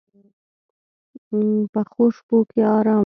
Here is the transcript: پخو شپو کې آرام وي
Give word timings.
پخو 1.71 2.05
شپو 2.15 2.37
کې 2.49 2.61
آرام 2.75 2.97
وي 2.97 2.99